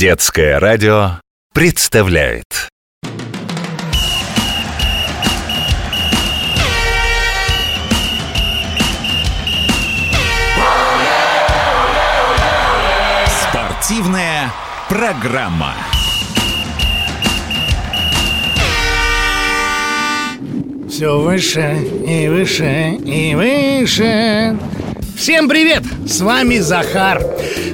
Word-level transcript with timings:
Детское 0.00 0.58
радио 0.58 1.20
представляет 1.52 2.70
Спортивная 13.42 14.50
программа. 14.88 15.74
Все 20.88 21.20
выше 21.20 21.76
и 22.06 22.26
выше 22.28 22.92
и 23.04 23.34
выше. 23.34 24.56
Всем 25.14 25.46
привет! 25.46 25.82
С 26.10 26.22
вами 26.22 26.58
Захар, 26.58 27.22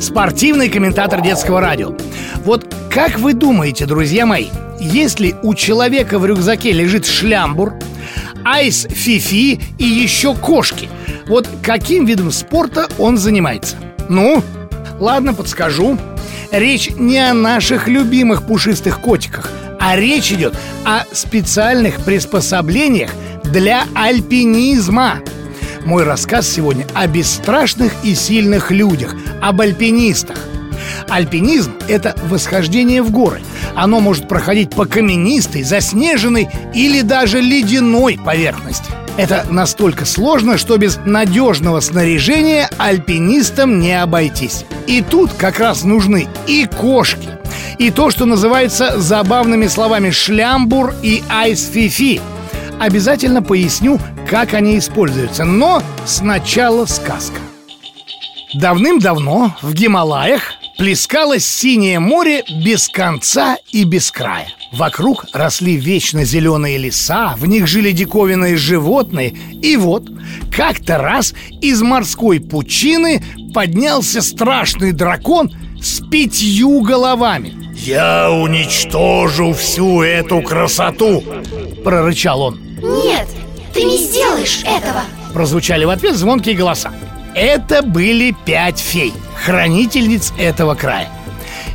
спортивный 0.00 0.68
комментатор 0.68 1.20
детского 1.22 1.60
радио. 1.60 1.94
Вот 2.44 2.66
как 2.90 3.20
вы 3.20 3.32
думаете, 3.32 3.86
друзья 3.86 4.26
мои, 4.26 4.48
если 4.80 5.36
у 5.44 5.54
человека 5.54 6.18
в 6.18 6.26
рюкзаке 6.26 6.72
лежит 6.72 7.06
шлямбур, 7.06 7.74
айс 8.44 8.88
фифи 8.90 9.60
и 9.78 9.84
еще 9.84 10.34
кошки, 10.34 10.88
вот 11.28 11.48
каким 11.62 12.06
видом 12.06 12.32
спорта 12.32 12.88
он 12.98 13.18
занимается? 13.18 13.76
Ну, 14.08 14.42
ладно, 14.98 15.32
подскажу. 15.32 15.96
Речь 16.50 16.90
не 16.90 17.18
о 17.18 17.34
наших 17.34 17.86
любимых 17.86 18.48
пушистых 18.48 19.00
котиках, 19.00 19.48
а 19.78 19.94
речь 19.94 20.32
идет 20.32 20.54
о 20.84 21.04
специальных 21.12 22.04
приспособлениях 22.04 23.12
для 23.44 23.84
альпинизма. 23.94 25.20
Мой 25.84 26.04
рассказ 26.04 26.48
сегодня 26.48 26.86
о 26.94 27.06
бесстрашных 27.06 27.92
и 28.04 28.14
сильных 28.14 28.70
людях, 28.70 29.14
об 29.42 29.60
альпинистах. 29.60 30.38
Альпинизм– 31.08 31.72
это 31.88 32.16
восхождение 32.28 33.02
в 33.02 33.10
горы. 33.10 33.42
Оно 33.74 34.00
может 34.00 34.26
проходить 34.26 34.70
по 34.70 34.86
каменистой, 34.86 35.62
заснеженной 35.62 36.48
или 36.72 37.02
даже 37.02 37.40
ледяной 37.40 38.18
поверхности. 38.24 38.90
Это 39.18 39.46
настолько 39.50 40.06
сложно, 40.06 40.56
что 40.56 40.76
без 40.78 40.98
надежного 41.04 41.80
снаряжения 41.80 42.68
альпинистам 42.78 43.78
не 43.78 44.00
обойтись. 44.00 44.64
И 44.86 45.02
тут 45.02 45.32
как 45.34 45.60
раз 45.60 45.84
нужны 45.84 46.26
и 46.46 46.66
кошки, 46.66 47.28
и 47.78 47.90
то, 47.90 48.10
что 48.10 48.24
называется 48.24 48.98
забавными 48.98 49.66
словами 49.66 50.10
«шлямбур» 50.10 50.94
и 51.02 51.22
«айсфифи». 51.28 52.20
Обязательно 52.80 53.40
поясню, 53.42 54.00
как 54.28 54.54
они 54.54 54.78
используются, 54.78 55.44
но 55.44 55.82
сначала 56.06 56.86
сказка. 56.86 57.40
Давным-давно 58.54 59.56
в 59.62 59.72
Гималаях 59.74 60.54
плескалось 60.78 61.46
синее 61.46 61.98
море 61.98 62.42
без 62.64 62.88
конца 62.88 63.56
и 63.70 63.84
без 63.84 64.10
края. 64.10 64.48
Вокруг 64.72 65.26
росли 65.32 65.76
вечно 65.76 66.24
зеленые 66.24 66.78
леса, 66.78 67.34
в 67.36 67.46
них 67.46 67.66
жили 67.66 67.92
диковинные 67.92 68.56
животные. 68.56 69.36
И 69.62 69.76
вот, 69.76 70.08
как-то 70.54 70.98
раз 70.98 71.34
из 71.60 71.82
морской 71.82 72.40
пучины 72.40 73.22
поднялся 73.54 74.20
страшный 74.20 74.92
дракон 74.92 75.52
с 75.80 76.00
пятью 76.08 76.80
головами. 76.80 77.54
«Я 77.76 78.30
уничтожу 78.30 79.52
всю 79.52 80.02
эту 80.02 80.42
красоту!»– 80.42 81.22
прорычал 81.84 82.40
он. 82.40 82.60
Нет, 83.04 83.28
ты 83.74 83.82
не 83.82 83.98
сделаешь 83.98 84.62
этого 84.64 85.02
Прозвучали 85.34 85.84
в 85.84 85.90
ответ 85.90 86.14
звонкие 86.14 86.54
голоса. 86.54 86.92
Это 87.34 87.82
были 87.82 88.34
пять 88.44 88.78
фей, 88.78 89.12
хранительниц 89.44 90.32
этого 90.38 90.76
края. 90.76 91.08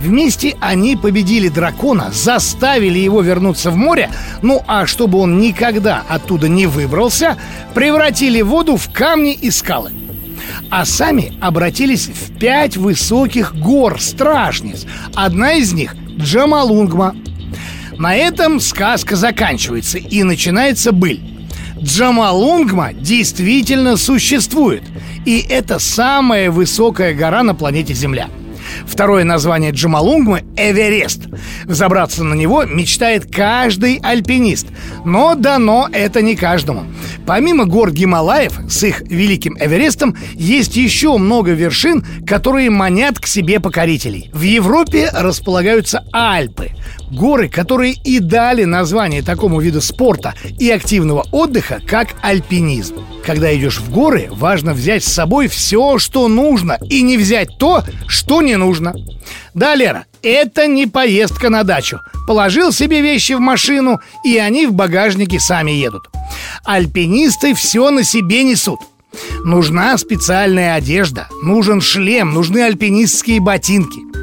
Вместе 0.00 0.56
они 0.60 0.96
победили 0.96 1.48
дракона, 1.48 2.10
заставили 2.12 2.98
его 2.98 3.22
вернуться 3.22 3.70
в 3.70 3.76
море, 3.76 4.10
ну 4.42 4.62
а 4.66 4.86
чтобы 4.86 5.18
он 5.18 5.38
никогда 5.38 6.02
оттуда 6.08 6.48
не 6.48 6.66
выбрался, 6.66 7.38
превратили 7.74 8.42
воду 8.42 8.76
в 8.76 8.92
камни 8.92 9.32
и 9.32 9.52
скалы. 9.52 9.92
А 10.68 10.84
сами 10.84 11.32
обратились 11.40 12.08
в 12.08 12.36
пять 12.38 12.76
высоких 12.76 13.54
гор-стражниц. 13.54 14.84
Одна 15.14 15.52
из 15.52 15.72
них– 15.72 15.94
Джамалунгма. 16.18 17.14
На 17.96 18.16
этом 18.16 18.58
сказка 18.58 19.14
заканчивается 19.14 19.98
и 19.98 20.24
начинается 20.24 20.90
быль. 20.90 21.33
Джамалунгма 21.80 22.92
действительно 22.92 23.96
существует, 23.96 24.82
и 25.24 25.44
это 25.48 25.78
самая 25.78 26.50
высокая 26.50 27.14
гора 27.14 27.42
на 27.42 27.54
планете 27.54 27.94
Земля. 27.94 28.28
Второе 28.86 29.24
название 29.24 29.72
Джамалунгмы– 29.72 30.44
Эверест. 30.56 31.22
Забраться 31.64 32.24
на 32.24 32.34
него 32.34 32.64
мечтает 32.64 33.32
каждый 33.32 34.00
альпинист. 34.02 34.66
Но 35.04 35.34
дано 35.34 35.88
это 35.92 36.22
не 36.22 36.36
каждому. 36.36 36.84
Помимо 37.26 37.64
гор 37.64 37.92
Гималаев 37.92 38.58
с 38.68 38.82
их 38.82 39.00
великим 39.02 39.56
Эверестом 39.58 40.16
есть 40.34 40.76
еще 40.76 41.16
много 41.16 41.52
вершин, 41.52 42.04
которые 42.26 42.70
манят 42.70 43.18
к 43.18 43.26
себе 43.26 43.60
покорителей. 43.60 44.30
В 44.32 44.42
Европе 44.42 45.10
располагаются 45.12 46.04
Альпы– 46.12 46.70
Горы, 47.10 47.48
которые 47.48 47.92
и 47.92 48.18
дали 48.18 48.64
название 48.64 49.22
такому 49.22 49.60
виду 49.60 49.80
спорта 49.80 50.34
и 50.58 50.70
активного 50.70 51.26
отдыха, 51.30 51.80
как 51.86 52.08
альпинизм. 52.22 52.96
Когда 53.24 53.54
идешь 53.54 53.78
в 53.78 53.90
горы, 53.90 54.28
важно 54.30 54.74
взять 54.74 55.04
с 55.04 55.12
собой 55.12 55.48
все, 55.48 55.98
что 55.98 56.28
нужно, 56.28 56.78
и 56.90 57.02
не 57.02 57.16
взять 57.16 57.56
то, 57.58 57.84
что 58.06 58.42
не 58.42 58.56
нужно. 58.56 58.63
Да, 59.54 59.74
Лера, 59.74 60.06
это 60.22 60.66
не 60.66 60.86
поездка 60.86 61.50
на 61.50 61.62
дачу. 61.62 62.00
Положил 62.26 62.72
себе 62.72 63.00
вещи 63.00 63.32
в 63.32 63.40
машину, 63.40 64.00
и 64.24 64.38
они 64.38 64.66
в 64.66 64.72
багажнике 64.72 65.38
сами 65.38 65.72
едут. 65.72 66.08
Альпинисты 66.64 67.54
все 67.54 67.90
на 67.90 68.02
себе 68.02 68.42
несут. 68.42 68.80
Нужна 69.44 69.96
специальная 69.98 70.74
одежда, 70.74 71.28
нужен 71.42 71.80
шлем, 71.80 72.32
нужны 72.34 72.62
альпинистские 72.62 73.40
ботинки– 73.40 74.00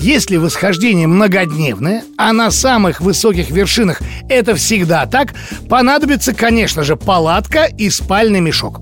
если 0.00 0.36
восхождение 0.36 1.06
многодневное, 1.06 2.04
а 2.16 2.32
на 2.32 2.50
самых 2.50 3.00
высоких 3.00 3.50
вершинах 3.50 4.00
это 4.28 4.54
всегда 4.54 5.06
так, 5.06 5.34
понадобится, 5.68 6.34
конечно 6.34 6.82
же, 6.84 6.96
палатка 6.96 7.64
и 7.64 7.90
спальный 7.90 8.40
мешок. 8.40 8.80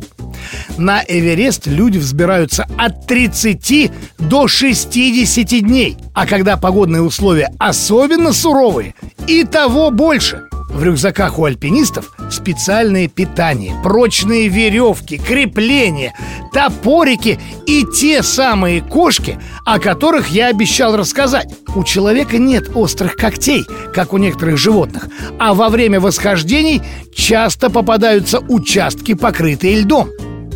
На 0.78 1.04
Эверест 1.06 1.66
люди 1.66 1.98
взбираются 1.98 2.66
от 2.78 3.06
30 3.06 3.90
до 4.18 4.48
60 4.48 5.60
дней. 5.60 5.96
А 6.14 6.26
когда 6.26 6.56
погодные 6.56 7.02
условия 7.02 7.52
особенно 7.58 8.32
суровые, 8.32 8.94
и 9.26 9.44
того 9.44 9.90
больше. 9.90 10.44
В 10.72 10.82
рюкзаках 10.82 11.38
у 11.38 11.44
альпинистов 11.44 12.12
специальное 12.30 13.06
питание, 13.06 13.74
прочные 13.82 14.48
веревки, 14.48 15.18
крепления, 15.18 16.14
топорики 16.52 17.38
и 17.66 17.84
те 17.84 18.22
самые 18.22 18.80
кошки, 18.80 19.38
о 19.66 19.78
которых 19.78 20.28
я 20.28 20.48
обещал 20.48 20.96
рассказать. 20.96 21.54
У 21.74 21.84
человека 21.84 22.38
нет 22.38 22.70
острых 22.74 23.16
когтей, 23.16 23.66
как 23.92 24.14
у 24.14 24.16
некоторых 24.16 24.56
животных, 24.56 25.08
а 25.38 25.52
во 25.52 25.68
время 25.68 26.00
восхождений 26.00 26.80
часто 27.14 27.68
попадаются 27.68 28.38
участки, 28.40 29.12
покрытые 29.12 29.80
льдом. 29.80 30.08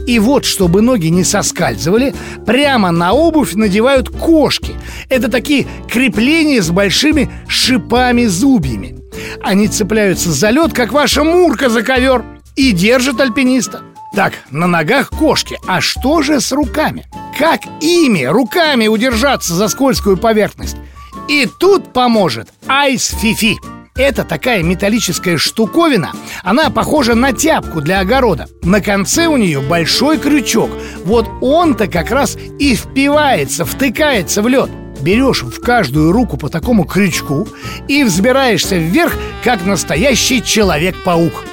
И 0.07 0.19
вот, 0.21 0.45
чтобы 0.45 0.83
ноги 0.83 1.09
не 1.09 1.25
соскальзывали, 1.25 2.15
прямо 2.47 2.93
на 2.93 3.13
обувь 3.13 3.55
надевают 3.55 4.09
кошки. 4.09 4.75
Это 5.09 5.29
такие 5.29 5.67
крепления 5.91 6.63
с 6.63 6.71
большими 6.71 7.29
шипами-зубьями. 7.49 8.97
Они 9.43 9.67
цепляются 9.69 10.31
за 10.31 10.51
лед, 10.51 10.73
как 10.73 10.93
ваша 10.93 11.25
мурка 11.25 11.69
за 11.69 11.83
ковер, 11.83 12.25
и 12.55 12.73
держат 12.73 13.21
альпиниста. 13.21 13.83
Так, 14.15 14.33
на 14.51 14.67
ногах 14.67 15.11
кошки, 15.11 15.59
а 15.67 15.81
что 15.81 16.23
же 16.23 16.41
с 16.41 16.53
руками? 16.53 17.05
Как 17.39 17.61
ими, 17.83 18.25
руками 18.25 18.87
удержаться 18.87 19.55
за 19.55 19.69
скользкую 19.69 20.17
поверхность? 20.17 20.77
И 21.29 21.47
тут 21.59 21.93
поможет 21.93 22.49
Айс 22.67 23.09
Фифи. 23.21 23.57
Это 23.97 24.25
такая 24.25 24.63
металлическая 24.63 25.39
штуковина. 25.39 26.13
Она 26.43 26.69
похожа 26.71 27.15
на 27.15 27.33
тяпку 27.33 27.81
для 27.81 28.01
огорода. 28.01 28.47
На 28.63 28.81
конце 28.81 29.27
у 29.27 29.37
нее 29.37 29.61
большой 29.61 30.19
крючок. 30.19 30.71
Вот 31.05 31.27
он-то 31.41 31.87
как 31.87 32.11
раз 32.11 32.37
и 32.59 32.75
впивается, 32.75 33.65
втыкается 33.65 34.43
в 34.43 34.49
лед. 34.49 34.71
Берешь 35.01 35.43
в 35.43 35.61
каждую 35.61 36.13
руку 36.13 36.37
по 36.37 36.49
такому 36.49 36.85
крючку 36.85 37.49
и 37.89 38.05
взбираешься 38.05 38.77
вверх, 38.77 39.15
как 39.45 39.65
настоящий 39.65 40.43
человек-паук. 40.43 41.45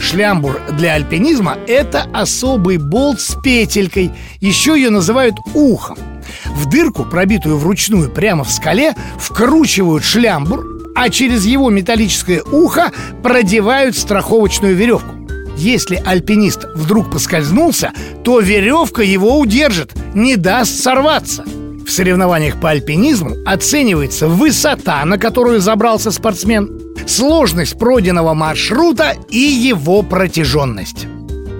Шлямбур 0.00 0.60
для 0.72 0.94
альпинизма– 0.94 1.58
это 1.66 2.06
особый 2.12 2.78
болт 2.78 3.20
с 3.20 3.34
петелькой. 3.40 4.12
Еще 4.40 4.74
ее 4.76 4.90
называют 4.90 5.36
ухом. 5.54 5.98
В 6.46 6.66
дырку, 6.66 7.04
пробитую 7.04 7.58
вручную 7.58 8.08
прямо 8.10 8.44
в 8.44 8.50
скале, 8.50 8.94
вкручивают 9.18 10.04
шлямбур, 10.04 10.77
а 10.98 11.10
через 11.10 11.46
его 11.46 11.70
металлическое 11.70 12.42
ухо 12.42 12.90
продевают 13.22 13.96
страховочную 13.96 14.74
веревку. 14.74 15.14
Если 15.56 16.02
альпинист 16.04 16.64
вдруг 16.74 17.10
поскользнулся, 17.10 17.92
то 18.24 18.40
веревка 18.40 19.02
его 19.02 19.38
удержит, 19.38 19.92
не 20.14 20.36
даст 20.36 20.82
сорваться– 20.82 21.44
В 21.88 21.90
соревнованиях 21.90 22.60
по 22.60 22.68
альпинизму 22.68 23.34
оценивается 23.46 24.28
высота, 24.28 25.02
на 25.06 25.16
которую 25.16 25.60
забрался 25.60 26.10
спортсмен, 26.10 26.68
сложность 27.06 27.78
пройденного 27.78 28.34
маршрута 28.34 29.14
и 29.30 29.38
его 29.38 30.02
протяженность. 30.02 31.06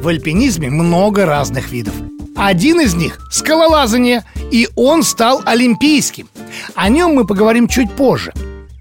В 0.02 0.08
альпинизме 0.08 0.68
много 0.68 1.24
разных 1.24 1.70
видов. 1.72 1.94
Один 2.36 2.80
из 2.82 2.94
них– 2.94 3.20
скалолазание, 3.30 4.22
и 4.50 4.68
он 4.76 5.02
стал 5.02 5.40
олимпийским. 5.46 6.28
О 6.74 6.90
нем 6.90 7.14
мы 7.14 7.26
поговорим 7.26 7.66
чуть 7.66 7.90
позже. 7.92 8.34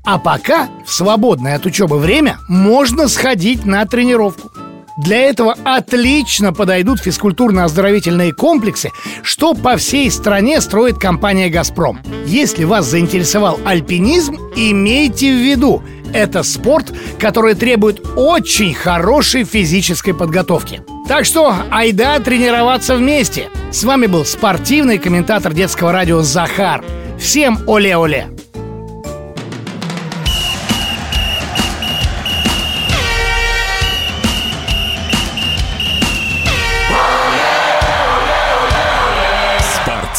А 0.08 0.20
пока, 0.20 0.70
в 0.86 0.94
свободное 0.94 1.58
от 1.58 1.66
учебы 1.66 2.00
время, 2.00 2.38
можно 2.48 3.10
сходить 3.10 3.66
на 3.66 3.86
тренировку. 3.86 4.50
Для 4.98 5.18
этого 5.18 5.58
отлично 5.66 6.54
подойдут 6.54 7.06
физкультурно-оздоровительные 7.06 8.32
комплексы, 8.32 8.94
что 9.22 9.54
по 9.54 9.76
всей 9.76 10.10
стране 10.10 10.62
строит 10.62 10.98
компания 10.98 11.50
«Газпром». 11.50 12.00
Если 12.26 12.64
вас 12.64 12.86
заинтересовал 12.86 13.60
альпинизм, 13.66 14.38
имейте 14.56 15.30
в 15.30 15.44
виду, 15.44 15.84
это 16.14 16.42
спорт, 16.44 16.94
который 17.20 17.56
требует 17.56 18.02
очень 18.16 18.74
хорошей 18.74 19.44
физической 19.44 20.14
подготовки. 20.14 20.84
Так 21.10 21.26
что 21.26 21.54
айда 21.70 22.18
тренироваться 22.20 22.96
вместе. 22.96 23.50
С 23.74 23.84
вами 23.84 24.08
был 24.08 24.24
спортивный 24.24 25.00
комментатор 25.00 25.54
детского 25.54 25.92
радио 25.92 26.22
Захар. 26.22 26.82
Всем 27.20 27.60
оле-оле! 27.68 28.37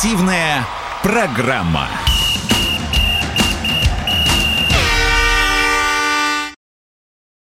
Спортивная 0.09 0.65
программа. 1.03 1.87